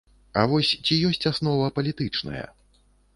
А 0.43 0.45
вось 0.53 0.69
ці 0.85 0.95
ёсць 1.09 1.29
аснова 1.31 1.67
палітычная? 1.77 2.43